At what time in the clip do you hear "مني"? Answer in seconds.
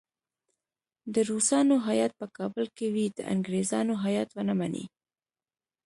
4.59-4.85